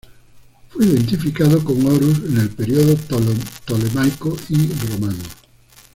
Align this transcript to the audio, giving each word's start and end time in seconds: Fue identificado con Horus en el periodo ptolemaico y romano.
Fue 0.71 0.83
identificado 0.83 1.63
con 1.63 1.85
Horus 1.85 2.21
en 2.27 2.39
el 2.39 2.49
periodo 2.49 2.95
ptolemaico 2.95 4.35
y 4.49 4.73
romano. 4.89 5.19